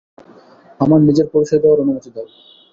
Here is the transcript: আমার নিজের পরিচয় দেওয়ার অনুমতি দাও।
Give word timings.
আমার 0.79 0.99
নিজের 1.07 1.27
পরিচয় 1.33 1.61
দেওয়ার 1.61 1.81
অনুমতি 1.83 2.09
দাও। 2.15 2.27